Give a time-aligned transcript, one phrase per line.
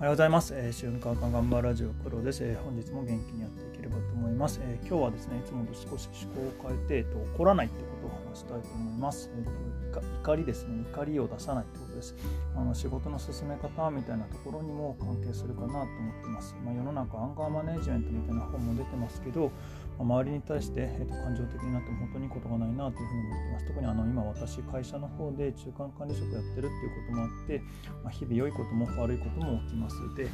[0.00, 0.54] おはようございます。
[0.56, 4.58] えー、瞬間間頑張ラジオ黒です、えー、本日も元気にやっていければと思います。
[4.64, 7.99] えー、今日はですね、いつもと少し思考を変えて、えっ、と怒らないってこと
[8.30, 9.30] 話したいと思います。
[9.34, 12.14] えーと、怒りですね、怒りを出さないってことです。
[12.56, 15.86] あの仕事の進め方みたいなところにも関係するかなと思っ
[16.22, 16.56] てます。
[16.64, 19.50] まあ、世の中アンガーマネジメントみたいな本も出てますけど、
[19.98, 23.66] まあ、周りに対して、えーと、感情的になっても本当にいいことがないなというふうに思ってます。
[23.68, 27.62] 特にあの今私、会社の方で中間管理職やってるっていうこともあって、
[28.02, 29.96] まあ、日々良いことも悪いことも起きます。
[30.14, 30.28] で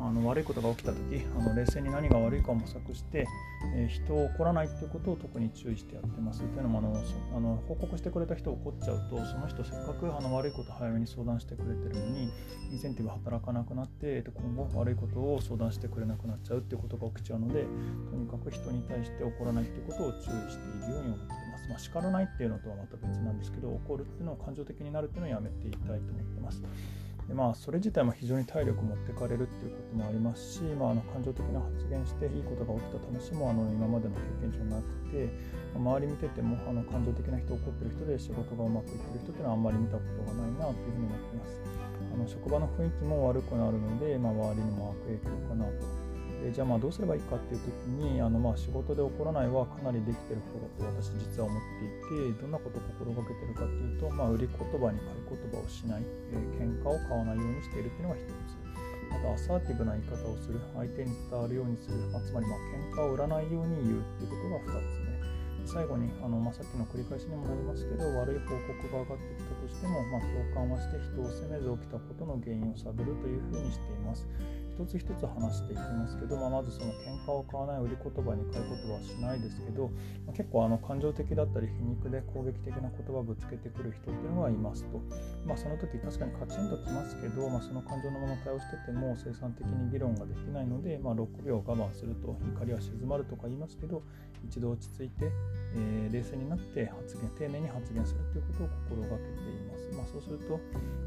[0.00, 0.98] あの悪いことが起きた時
[1.38, 3.26] あの冷静に何が悪いかを模索して、
[3.74, 6.40] えー、人を怒らないっていうことを特に注意してやってます。
[6.40, 7.04] というのもあの
[7.36, 12.30] あの報告してくれた人を怒っちゃうとその人せっかくあの悪いことを早めに相談してくれてるのに
[12.72, 17.66] インセンティブ働かなくなって、今後悪いことを相談してくれなくなっちゃうっていうことが起きちゃうので
[18.10, 21.68] とにかく人に対して怒らないっていうことを注意しているように思ってます。
[21.68, 26.62] まあ、叱らないっていうのとはまた別なんですけど怒るっていうのを感情的になるっていうのをやめていきたいと思ってます。
[27.28, 35.30] でまあ、それ自体も非常に体力持ってかれるっていうこともありますし、まあ、あの感情的な発言していいことが起きた話もあの今までの経験上なくて、
[35.78, 41.60] まあ、周り見ててもあの感情的な人怒ってる人で仕事がうまくいってる人っていうのはあんまり見たことがないなというふうに思ってます。
[42.10, 45.99] あの職場の雰囲気も悪くなるので、まあ、周りにも悪影響かなと
[46.42, 51.62] でじゃあまあどうすればいいかっていう時にあのまあ仕事で起こらないはかなりできてる方だと私実は思っ
[52.08, 58.60] ていてどんなことを心がけてるかっていうと、まあ、売り言葉に買い言葉をしない、えー、喧嘩を買わないようにしているっていうのが一つ。
[59.10, 65.10] あとアサーティブな言い方をする相手に伝わるようにする、まあ、つまりまあ喧嘩を売らないように言うっていうことが2つ目。
[65.66, 74.26] 最後にあの、まあ、さっきの繰り返しにもなりますけど悪い報告が上がってきたとしても、まあ、共感はして人を責めず起きたことの原因を探るというふうにしています。
[74.80, 79.88] 一つ一つ話していきますけど、まあ、まずその喧嘩を買わない売り言葉に買い言葉はしないですけど、
[80.24, 85.02] まあ、結構あの感情的だったり皮肉で攻撃的な言葉をぶつけてくる人っていうのがいますと、
[85.44, 94.02] まあ、その時確かにカチンときますけど、まあ、その感情のまま対応してても生産的に議論ができないので、まあ、6秒我慢すると怒りは静まるとか言いますけど
[94.48, 95.30] 一度落ち着いて、
[95.76, 99.90] えー、冷静になって発言丁寧に発言するということを心がけています。
[99.92, 100.58] まあ、そうすると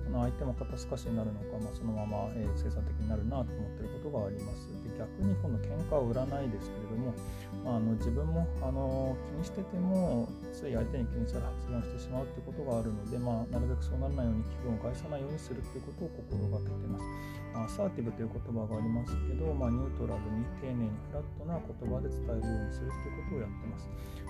[0.08, 4.68] あの相手も肩透かしになるのか、まあ、そのまま、えー、生産的になるなと思ってることがあります。
[4.84, 7.16] で逆に今度喧嘩を売らないですけれども、
[7.63, 17.06] まあ、あの自分もあの気にしててもつい相手に気にされ発言してしまうということがあるので、まあ、なるべくそうならないように気分を害さないようにするということを心がけています。
[17.53, 23.88] アサーティブという言葉がありますけど、まあ、ニュートラルに丁寧にフラットな言葉で伝えるようにするということをやってます。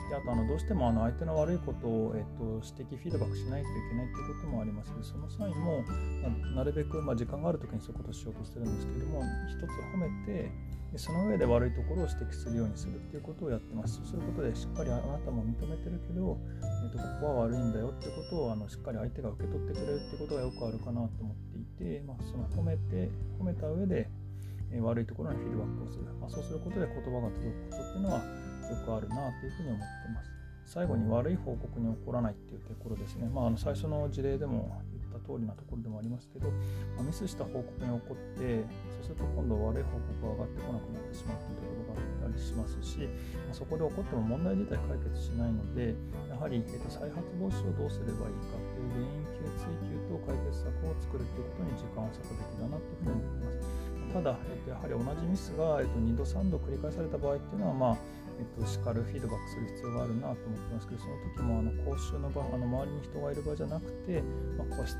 [0.09, 5.81] であとあのどうしてもあの相手の悪いことを、えっと、指摘フィードバックしないといけないということもありますのでその際も、
[6.21, 10.51] まあ、なるべく、まあ、時間がある時にそういうことをしようとしてるんですけども一つ褒めて
[10.93, 13.97] でその上で悪いところを指摘するようにするっていうことをやってます。
[13.97, 21.65] そうすることでしっかりあなたも認めてるけど、えー、とここは悪いんだよってことをあのしっかり相手が受け取ってくれるってことがよくあるかなと思ってい
[21.97, 23.09] て、まあ、その褒めて
[23.41, 24.07] 褒めた上で、
[24.71, 30.29] え、悪いところにフィードバックをする、まあ、そうすることで言葉が届くことっていうのはよくあるなというふうに思ってます。
[30.65, 33.27] 最後に悪い報告に起こらないっていうところですね。
[33.33, 34.79] まあ、あの最初の事例でも
[35.23, 36.51] 通りなところでもありますけど、
[36.99, 38.67] まあ、ミスした報告が起こって
[39.01, 43.07] そうすると今度悪い報告が上がってこなくなってしまうというところがあったりしますし、
[43.47, 45.95] まあ、そこで起こっても問題自体解決しないので
[46.27, 53.92] やはり、えー、と再発防止をどうすればいいかという原因追及と解決策を作るということに時間を割くべきだなというふうに思います。
[54.11, 57.97] ただ、えっと、やはり同じミスが、えっと、2度3度繰り返された場合っていうのは、まあ
[58.39, 64.23] えっと、叱るフィードバックする必要があるなと思ってますけどその時もあの講習の場あの周りに人がいる場じゃなくて、
[64.57, 64.97] まあ、個室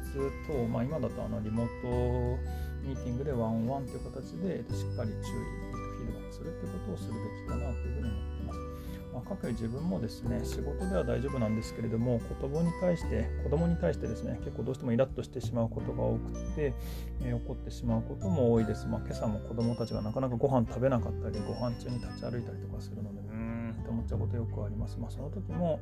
[0.48, 2.38] と、まあ、今だとあのリモート
[2.84, 8.73] ミーティングでワンワンという形で、えっと、しっかり注意、フィードバックするってことをするべきかなというふうに思ってます。
[9.14, 16.74] まあ、各自分もですね仕事では大丈夫なんですけれども子供に対して子供に対してですね結構どうしてもイラッとしてしまうことが多くて、
[17.22, 23.78] えー、怒ってしまうことも多いです、まあ、今朝も子供たちがなかなかご飯食べなかったりご飯中に立ち歩いたりとかするのでうーん。
[23.80, 24.98] って思っちゃうことよくあります。
[24.98, 25.80] まあその時も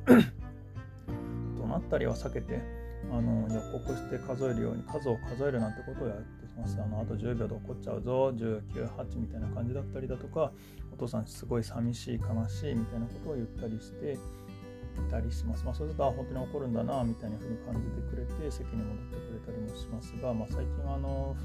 [1.56, 2.60] 怒鳴ったりは避けて
[3.10, 6.78] あの予告して数えるように数を数えるなんてことをやってます。
[6.80, 8.62] あのあと10秒で怒っちゃうぞ、19、
[8.96, 10.52] 8みたいな感じだったりだとか、
[10.92, 15.64] お父さんすごい寂しい、悲しいみたいなことを言ったりしていたりします。
[15.64, 21.36] まあ、そうすると、あ、本当に怒るんだな、みたいな風に感じてくれて、席に戻ってくれたりもしますが、まあ、最近はあの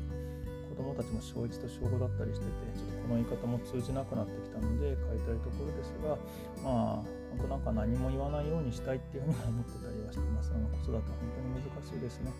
[0.70, 6.18] 子供たちも小1と小5だったりしてて、ちょっとこの言い方も通じなくなってきたので変えたいところですが、
[6.62, 10.54] まあ、本当なんか何も言わないようにしたいっていうふうに思ってたりはしてます。
[10.54, 12.32] あの子育ては本当に難しいですね。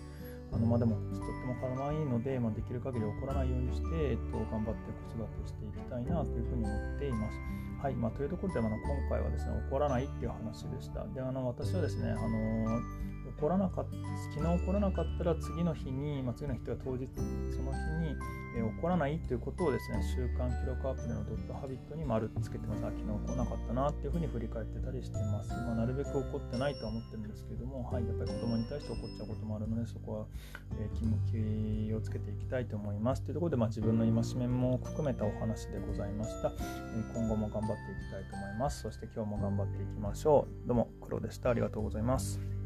[0.52, 7.38] あのまあ、でもとっても可愛いので、まあ、できる限り怒らないようにして、えっと、頑張って子育てしていきたいなというふうに思っています。
[7.84, 11.06] はい、まあ、というところで、あの今回はですね、怒らないっていう話でした。
[11.14, 12.82] で、あの私はですね、あの
[13.40, 13.92] 怒らなかった
[14.34, 17.08] 昨日怒らなかったら次の日に、まあ、次の日というか当日
[17.56, 18.16] その日に、
[18.58, 22.82] えー、怒らないということをですね習慣記録アプリのドットハビットに丸つけてます。
[22.82, 30.26] 昨日怒らなかったなっていうふうに振り返ってたりしてます、まあ、なるべく怒ってないとは思ってるんですけれども、はい、やっぱり子供に対して怒っちゃうこともあるのでそこは、
[30.80, 33.22] えー、気をつけていきたいと思います。
[33.24, 38.82] というところで、まあ、自分の戒めも含めたお話でございました、えー、今後も頑張っていきたいと思います。
[38.82, 40.68] そして今日も頑張っていきましょう。
[40.68, 41.50] どうも黒でした。
[41.50, 42.57] ありがとうございます。